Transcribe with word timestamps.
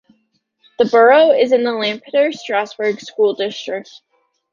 The 0.79 0.85
borough 0.85 1.29
is 1.29 1.51
in 1.51 1.63
the 1.63 1.73
Lampeter-Strasburg 1.73 2.99
School 3.01 3.35
District. 3.35 3.87